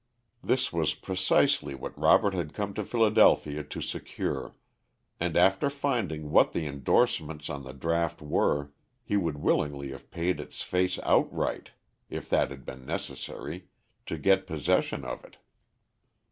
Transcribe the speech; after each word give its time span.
This 0.43 0.73
was 0.73 0.95
precisely 0.95 1.75
what 1.75 1.95
Robert 1.95 2.33
had 2.33 2.55
come 2.55 2.73
to 2.73 2.83
Philadelphia 2.83 3.63
to 3.65 3.81
secure, 3.81 4.55
and 5.19 5.37
after 5.37 5.69
finding 5.69 6.31
what 6.31 6.53
the 6.53 6.65
indorsements 6.65 7.51
on 7.51 7.61
the 7.65 7.71
draft 7.73 8.19
were, 8.19 8.71
he 9.03 9.15
would 9.15 9.37
willingly 9.37 9.91
have 9.91 10.09
paid 10.09 10.39
its 10.39 10.63
face 10.63 10.97
outright, 11.03 11.69
if 12.09 12.27
that 12.31 12.49
had 12.49 12.65
been 12.65 12.83
necessary, 12.83 13.67
to 14.07 14.17
get 14.17 14.47
possession 14.47 15.05
of 15.05 15.23
it. 15.23 15.37